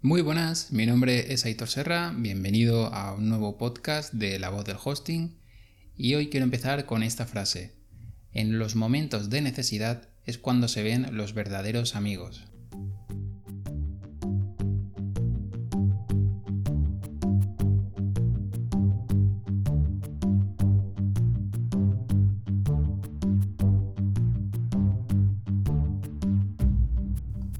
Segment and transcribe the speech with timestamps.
[0.00, 4.64] Muy buenas, mi nombre es Aitor Serra, bienvenido a un nuevo podcast de La Voz
[4.64, 5.36] del Hosting
[5.96, 7.74] y hoy quiero empezar con esta frase.
[8.32, 12.46] En los momentos de necesidad es cuando se ven los verdaderos amigos.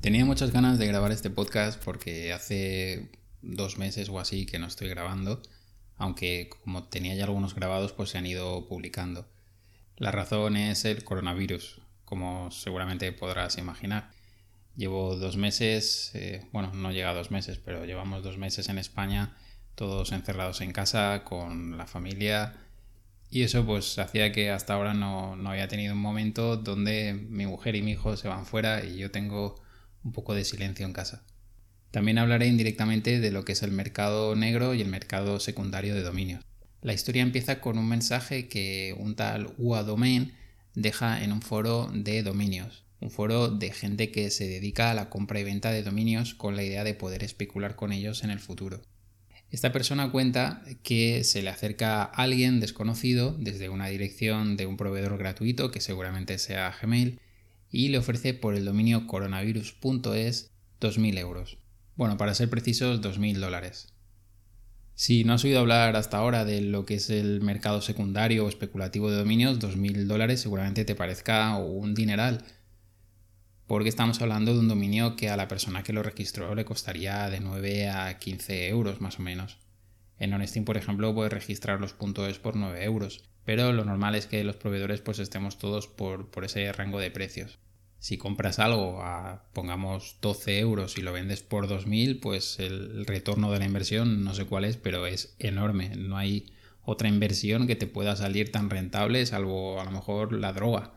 [0.09, 3.11] Tenía muchas ganas de grabar este podcast porque hace
[3.43, 5.43] dos meses o así que no estoy grabando,
[5.99, 9.29] aunque como tenía ya algunos grabados pues se han ido publicando.
[9.99, 14.11] La razón es el coronavirus, como seguramente podrás imaginar.
[14.77, 18.79] Llevo dos meses, eh, bueno, no llega a dos meses, pero llevamos dos meses en
[18.79, 19.37] España,
[19.75, 22.57] todos encerrados en casa, con la familia,
[23.29, 27.45] y eso pues hacía que hasta ahora no, no había tenido un momento donde mi
[27.45, 29.68] mujer y mi hijo se van fuera y yo tengo
[30.05, 31.25] un poco de silencio en casa.
[31.91, 36.03] También hablaré indirectamente de lo que es el mercado negro y el mercado secundario de
[36.03, 36.45] dominios.
[36.83, 40.33] La historia empieza con un mensaje que un tal UA Domain
[40.75, 45.09] deja en un foro de dominios, un foro de gente que se dedica a la
[45.09, 48.39] compra y venta de dominios con la idea de poder especular con ellos en el
[48.39, 48.83] futuro.
[49.51, 54.77] Esta persona cuenta que se le acerca a alguien desconocido desde una dirección de un
[54.77, 57.19] proveedor gratuito que seguramente sea Gmail
[57.71, 61.59] y le ofrece por el dominio coronavirus.es 2.000 euros.
[61.97, 63.95] Bueno, para ser precisos, 2.000 dólares.
[64.95, 68.49] Si no has oído hablar hasta ahora de lo que es el mercado secundario o
[68.49, 72.45] especulativo de dominios, 2.000 dólares seguramente te parezca un dineral,
[73.69, 77.29] porque estamos hablando de un dominio que a la persona que lo registró le costaría
[77.29, 79.59] de 9 a 15 euros más o menos.
[80.19, 81.95] En Honestin, por ejemplo, puedes registrar los
[82.29, 86.31] .es por 9 euros, pero lo normal es que los proveedores pues estemos todos por,
[86.31, 87.59] por ese rango de precios.
[87.99, 93.51] Si compras algo a, pongamos, 12 euros y lo vendes por 2.000, pues el retorno
[93.51, 95.97] de la inversión, no sé cuál es, pero es enorme.
[95.97, 100.53] No hay otra inversión que te pueda salir tan rentable, salvo a lo mejor la
[100.53, 100.93] droga.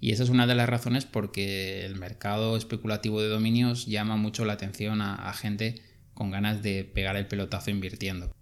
[0.00, 4.46] Y esa es una de las razones porque el mercado especulativo de dominios llama mucho
[4.46, 5.82] la atención a gente
[6.14, 8.34] con ganas de pegar el pelotazo invirtiendo.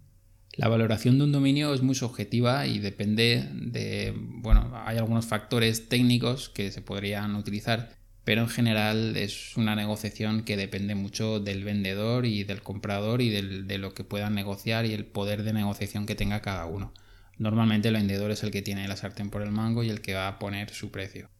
[0.55, 5.89] La valoración de un dominio es muy subjetiva y depende de, bueno, hay algunos factores
[5.89, 11.63] técnicos que se podrían utilizar, pero en general es una negociación que depende mucho del
[11.63, 16.05] vendedor y del comprador y de lo que puedan negociar y el poder de negociación
[16.05, 16.93] que tenga cada uno.
[17.39, 20.13] Normalmente el vendedor es el que tiene la sartén por el mango y el que
[20.13, 21.31] va a poner su precio.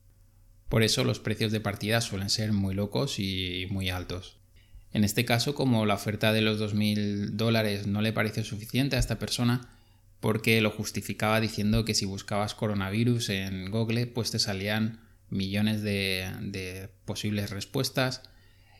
[0.70, 4.43] Por eso los precios de partida suelen ser muy locos y muy altos.
[4.94, 9.00] En este caso, como la oferta de los 2.000 dólares no le pareció suficiente a
[9.00, 9.70] esta persona,
[10.20, 16.90] porque lo justificaba diciendo que si buscabas coronavirus en Google, pues te salían millones de,
[17.06, 18.22] posibles respuestas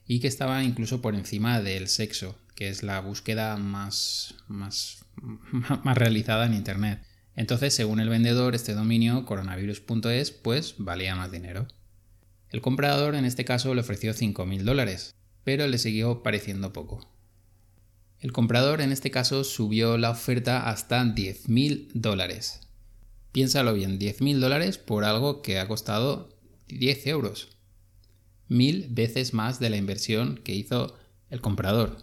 [0.08, 5.04] y que estaba incluso por encima del sexo, que es la búsqueda más, más,
[5.84, 7.02] realizada en Internet.
[7.36, 11.68] Entonces, según el vendedor, este dominio coronavirus.es pues valía más dinero.
[12.52, 17.08] El comprador en este caso le ofreció 5.000 dólares, pero le siguió pareciendo poco.
[18.20, 22.62] El comprador en este caso subió la oferta hasta 10.000 dólares.
[23.34, 26.30] Piénsalo bien, 10.000 dólares por algo que ha costado
[26.68, 27.50] 10 euros.
[28.48, 30.96] Mil veces más de la inversión que hizo
[31.30, 31.98] el comprador.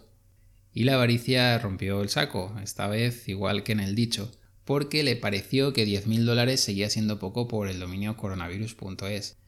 [0.73, 4.31] Y la avaricia rompió el saco, esta vez igual que en el dicho,
[4.65, 9.40] porque le pareció que 10.000 dólares seguía siendo poco por el dominio coronavirus.es.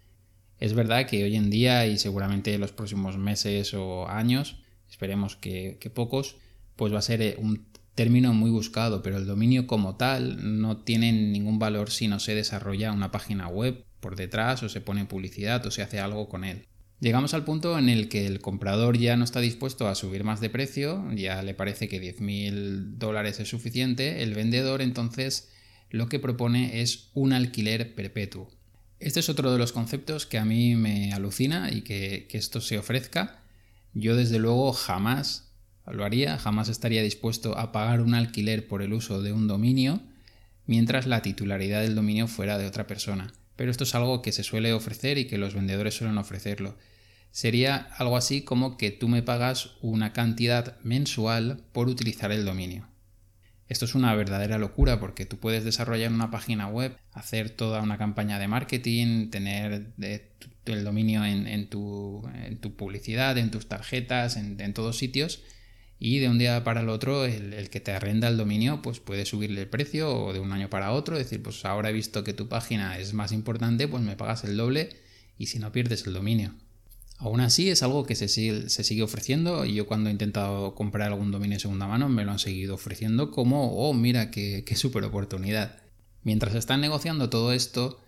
[0.60, 4.58] Es verdad que hoy en día y seguramente en los próximos meses o años,
[4.90, 6.38] esperemos que, pocos,
[6.76, 7.66] pues va a ser eh, un
[7.96, 12.36] término muy buscado, pero el dominio como tal no tiene ningún valor si no se
[12.36, 16.44] desarrolla una página web por detrás o se pone publicidad o se hace algo con
[16.44, 16.68] él.
[17.00, 20.40] Llegamos al punto en el que el comprador ya no está dispuesto a subir más
[20.40, 25.52] de precio, ya le parece que 10.000 dólares es suficiente, el vendedor entonces
[25.90, 28.50] lo que propone es un alquiler perpetuo.
[29.04, 32.78] Este es otro de los conceptos que a mí me alucina y que, esto se
[32.78, 33.42] ofrezca.
[33.94, 35.52] Yo desde luego jamás
[35.86, 40.00] lo haría, jamás estaría dispuesto a pagar un alquiler por el uso de un dominio
[40.68, 43.34] mientras la titularidad del dominio fuera de otra persona.
[43.58, 46.78] Pero esto es algo que se suele ofrecer y que los vendedores suelen ofrecerlo.
[47.30, 52.88] Sería algo así como que tú me pagas una cantidad mensual por utilizar el dominio.
[53.74, 57.98] Esto es una verdadera locura porque tú puedes desarrollar una página web, hacer toda una
[57.98, 62.22] campaña de marketing, tener el dominio en, tu,
[62.78, 65.42] publicidad, en tus tarjetas, en, todos sitios
[65.98, 69.26] y de un día para el otro el, que te arrenda el dominio pues puede
[69.26, 72.34] subirle el precio o de un año para otro, decir pues ahora he visto que
[72.34, 74.90] tu página es más importante pues me pagas el doble
[75.36, 76.54] y si no pierdes el dominio.
[77.24, 81.32] Aún así es algo que se sigue, ofreciendo y yo cuando he intentado comprar algún
[81.32, 85.06] dominio de segunda mano me lo han seguido ofreciendo como, oh, mira, qué, qué super
[85.06, 85.78] oportunidad.
[86.24, 88.02] Mientras están negociando todo esto,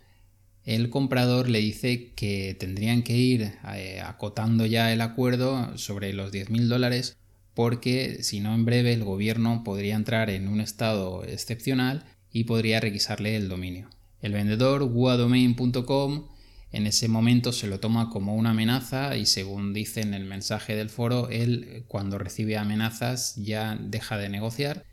[0.65, 6.33] el comprador le dice que tendrían que ir eh, acotando ya el acuerdo sobre los
[6.33, 7.15] 10.000 dólares
[7.53, 12.03] porque si no en breve el gobierno podría entrar en un estado excepcional
[12.33, 13.89] y podría requisarle el dominio.
[14.21, 16.34] El vendedor guadomain.com
[16.75, 20.75] en ese momento se lo toma como una amenaza y según dice en el mensaje
[20.75, 24.85] del foro, él cuando recibe amenazas ya deja de negociar.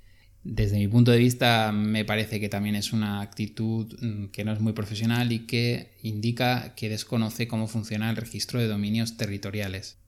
[0.44, 4.52] Desde mi punto de vista me parece que también es una actitud mm, que no
[4.52, 9.99] es muy profesional y que indica que desconoce cómo funciona el registro de dominios territoriales.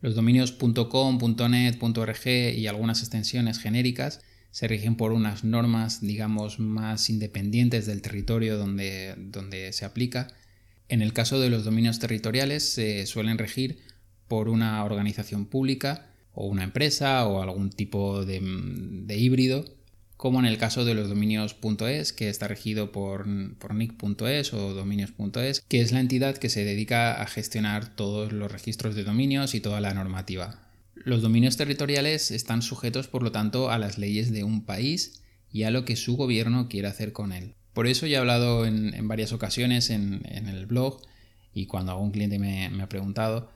[0.00, 1.18] Los dominios .com,
[1.48, 4.20] .net, .org y algunas extensiones genéricas
[4.50, 10.28] se rigen por unas normas, digamos, más independientes del territorio donde, donde se aplica.
[10.88, 13.78] En el caso de los dominios territoriales se suelen regir
[14.28, 19.64] por una organización pública o una empresa o algún tipo de, de híbrido
[20.16, 23.26] como en el caso de los dominios.es, que está regido por,
[23.58, 28.50] por nick.es o dominios.es, que es la entidad que se dedica a gestionar todos los
[28.50, 30.60] registros de dominios y toda la normativa.
[30.94, 35.64] Los dominios territoriales están sujetos, por lo tanto, a las leyes de un país y
[35.64, 37.54] a lo que su gobierno quiere hacer con él.
[37.74, 41.02] Por eso ya he hablado en, varias ocasiones en, el blog
[41.52, 43.50] y cuando algún cliente me, ha preguntado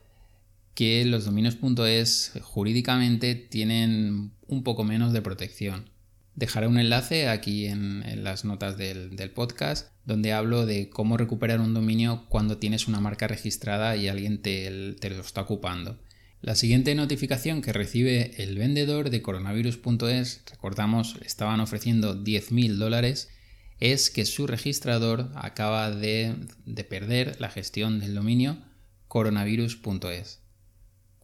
[0.75, 5.91] que los dominios.es jurídicamente tienen un poco menos de protección.
[6.35, 11.75] Dejaré un enlace aquí en, las notas del, podcast donde hablo de cómo recuperar un
[11.75, 15.99] dominio cuando tienes una marca registrada y alguien te, te lo está ocupando.
[16.41, 23.29] La siguiente notificación que recibe el vendedor de coronavirus.es, recordamos, estaban ofreciendo 10.000 dólares,
[23.81, 26.35] es que su registrador acaba de,
[26.67, 28.59] de perder la gestión del dominio
[29.09, 30.41] coronavirus.es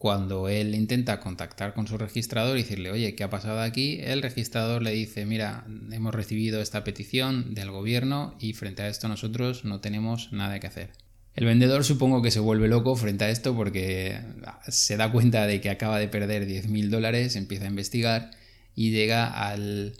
[0.05, 3.99] cuando él intenta contactar con su registrador y decirle, oye, ¿qué ha pasado aquí?
[4.01, 9.07] El registrador le dice, mira, hemos recibido esta petición del gobierno y frente a esto
[9.07, 10.91] nosotros no tenemos nada que hacer.
[11.33, 14.19] El vendedor supongo que se vuelve loco frente a esto porque
[14.67, 18.31] se da cuenta de que acaba de perder 10.000 dólares, empieza a investigar
[18.75, 19.93] y llega al,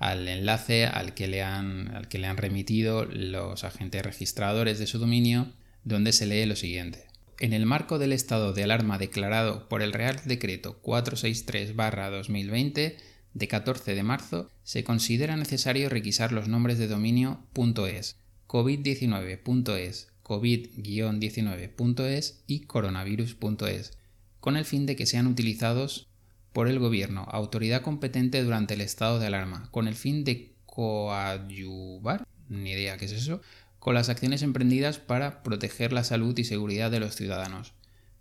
[0.00, 4.86] al enlace al que, le han, al que le han remitido los agentes registradores de
[4.86, 5.52] su dominio,
[5.84, 7.04] donde se lee lo siguiente.
[7.38, 12.96] En el marco del estado de alarma declarado por el Real Decreto 463-2020
[13.34, 17.44] de 14 de marzo, se considera necesario requisar los nombres de dominio
[17.86, 18.16] .es,
[18.48, 23.98] covid19.es, covid-19.es y coronavirus.es,
[24.40, 26.09] con el fin de que sean utilizados
[26.52, 32.26] por el gobierno, autoridad competente durante el estado de alarma, con el fin de coadyuvar,
[32.48, 33.40] ni idea qué es eso,
[33.78, 37.72] con las acciones emprendidas para proteger la salud y seguridad de los ciudadanos,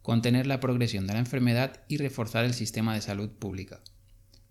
[0.01, 3.81] contener la progresión de la enfermedad y reforzar el sistema de salud pública.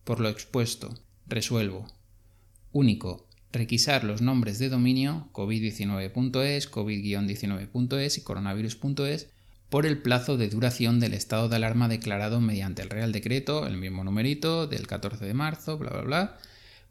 [0.04, 0.94] Por lo expuesto,
[1.26, 1.86] resuelvo.
[2.72, 3.26] Único.
[3.50, 9.30] Requisar los nombres de dominio covid19.es, covid-19.es y coronavirus.es
[9.68, 13.76] por el plazo de duración del estado de alarma declarado mediante el Real Decreto, el
[13.76, 16.38] mismo numerito, del 14 de marzo, bla, bla, bla,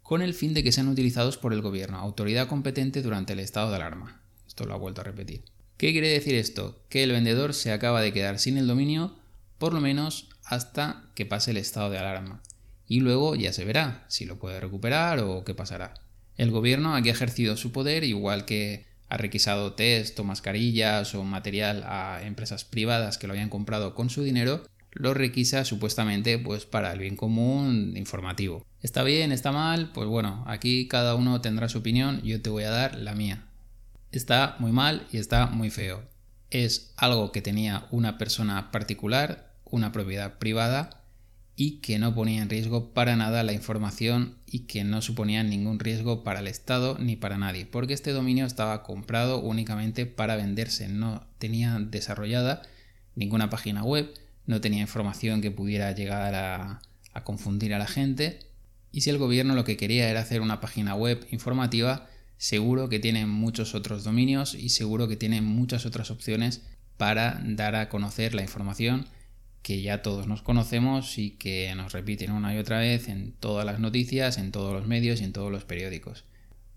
[0.04, 3.70] con el fin de que sean utilizados por el gobierno, autoridad competente durante el estado
[3.70, 4.22] de alarma.
[4.48, 5.44] Esto lo ha vuelto a repetir.
[5.78, 6.82] ¿Qué quiere decir esto?
[6.90, 9.16] Que el vendedor se acaba de quedar sin el dominio
[9.58, 12.42] por lo menos hasta que pase el estado de alarma.
[12.88, 15.96] Y luego ya se verá si lo puede recuperar o qué pasará.
[16.38, 21.24] El gobierno aquí ha ejercido su poder igual que ha requisado test o mascarillas o
[21.24, 24.64] material a empresas privadas que lo hayan comprado con su dinero
[25.00, 28.66] lo requisa supuestamente pues para el bien común informativo.
[28.82, 29.32] ¿Está bien?
[29.32, 29.92] ¿Está mal?
[29.94, 33.46] Pues bueno, aquí cada uno tendrá su opinión, yo te voy a dar la mía.
[34.12, 36.04] Está muy mal y está muy feo.
[36.50, 41.02] Es algo que tenía una persona particular, una propiedad privada
[41.60, 45.80] y que no ponía en riesgo para nada la información y que no suponía ningún
[45.80, 50.88] riesgo para el Estado ni para nadie, porque este dominio estaba comprado únicamente para venderse,
[50.88, 52.62] no tenía desarrollada
[53.16, 54.14] ninguna página web,
[54.46, 56.82] no tenía información que pudiera llegar a,
[57.24, 58.38] confundir a la gente.
[58.92, 63.00] Y si el gobierno lo que quería era hacer una página web informativa, seguro que
[63.00, 66.62] tiene muchos otros dominios y seguro que tiene muchas otras opciones
[66.96, 69.08] para dar a conocer la información
[69.62, 73.66] que ya todos nos conocemos y que nos repiten una y otra vez en todas
[73.66, 76.26] las noticias, en todos los medios y en todos los periódicos.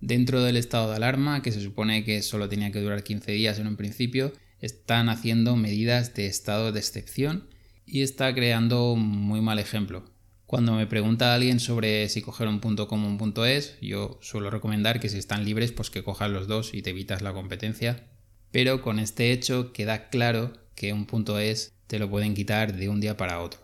[0.00, 3.58] Dentro del estado de alarma, que se supone que solo tenía que durar 15 días
[3.58, 7.48] en un principio, están haciendo medidas de estado de excepción
[7.86, 10.04] y está creando muy mal ejemplo.
[10.46, 14.50] Cuando me pregunta alguien sobre si coger un punto como un punto es, yo suelo
[14.50, 18.08] recomendar que si están libres, pues que cojas los dos y te evitas la competencia.
[18.50, 22.88] Pero con este hecho queda claro que un punto es te lo pueden quitar de
[22.88, 23.58] un día para otro.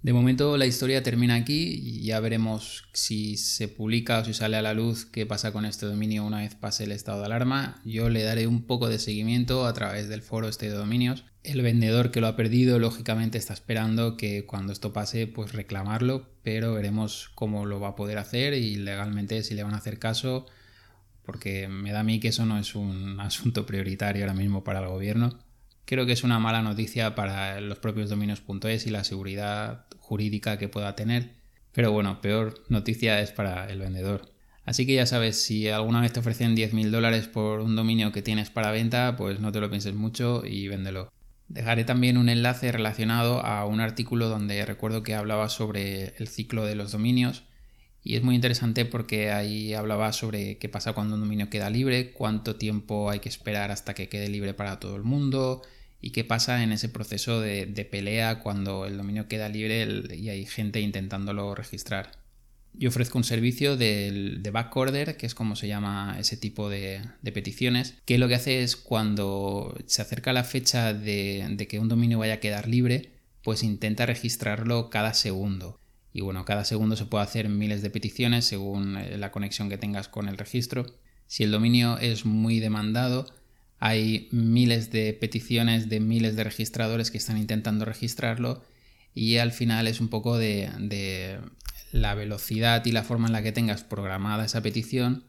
[0.00, 4.62] De momento la historia termina aquí ya veremos si se publica o si sale a
[4.62, 7.82] la luz qué pasa con este dominio una vez pase el estado de alarma.
[7.84, 11.24] Yo le daré un poco de seguimiento a través del foro este de dominios.
[11.42, 16.30] El vendedor que lo ha perdido lógicamente está esperando que cuando esto pase pues reclamarlo,
[16.44, 19.98] pero veremos cómo lo va a poder hacer y legalmente si le van a hacer
[19.98, 20.46] caso
[21.24, 24.78] porque me da a mí que eso no es un asunto prioritario ahora mismo para
[24.78, 25.45] el gobierno.
[25.86, 30.68] Creo que es una mala noticia para los propios dominios.es y la seguridad jurídica que
[30.68, 31.36] pueda tener.
[31.72, 34.32] Pero bueno, peor noticia es para el vendedor.
[34.64, 38.20] Así que ya sabes, si alguna vez te ofrecen 10.000 dólares por un dominio que
[38.20, 41.12] tienes para venta, pues no te lo pienses mucho y véndelo.
[41.46, 46.64] Dejaré también un enlace relacionado a un artículo donde recuerdo que hablaba sobre el ciclo
[46.64, 47.44] de los dominios
[48.06, 52.12] y es muy interesante porque ahí hablaba sobre qué pasa cuando un dominio queda libre,
[52.12, 55.62] cuánto tiempo hay que esperar hasta que quede libre para todo el mundo,
[56.00, 60.46] y qué pasa en ese proceso de, pelea cuando el dominio queda libre y hay
[60.46, 62.12] gente intentándolo registrar.
[62.74, 67.00] Yo ofrezco un servicio de, de backorder, que es como se llama ese tipo de,
[67.32, 71.88] peticiones, que lo que hace es cuando se acerca la fecha de, de que un
[71.88, 73.10] dominio vaya a quedar libre,
[73.42, 75.80] pues intenta registrarlo cada segundo.
[76.12, 79.76] Y bueno, cada segundo se puede hacer miles de peticiones según eh, la conexión que
[79.76, 80.86] tengas con el registro.
[81.26, 83.26] Si el dominio es muy demandado,
[83.78, 88.64] hay miles de peticiones de miles de registradores que están intentando registrarlo
[89.14, 91.38] y al final es un poco de,
[91.92, 95.24] la velocidad y la forma en la que tengas programada esa petición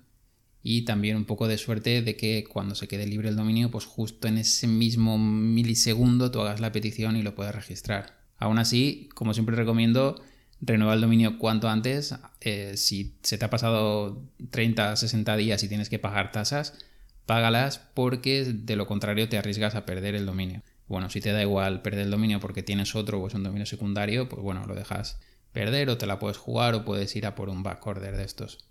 [0.63, 3.86] y también un poco de suerte de que cuando se quede libre el dominio, pues
[3.86, 8.18] justo en ese mismo milisegundo tú hagas la petición y lo puedas registrar.
[8.38, 10.22] Aún así, como siempre recomiendo,
[10.60, 12.13] renueva el dominio cuanto antes.
[12.42, 16.74] Eh, si se te ha pasado 30, 60 días y tienes que pagar tasas,
[17.28, 20.64] págalas porque de lo contrario te arriesgas a perder el dominio.
[20.88, 23.68] Bueno, si te da igual perder el dominio porque tienes otro o es un dominio
[23.68, 25.20] secundario, pues bueno, lo dejas
[25.52, 28.66] perder o te la puedes jugar o puedes ir a por un backorder de estos.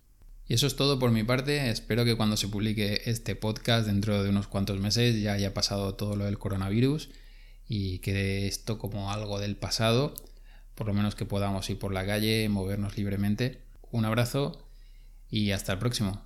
[0.48, 1.70] Y eso es todo por mi parte.
[1.70, 5.94] Espero que cuando se publique este podcast dentro de unos cuantos meses ya haya pasado
[5.94, 7.10] todo lo del coronavirus
[7.68, 10.14] y quede esto como algo del pasado.
[10.74, 13.62] Por lo menos que podamos ir por la calle, movernos libremente.
[13.90, 14.66] Un abrazo
[15.28, 16.22] y hasta el próximo.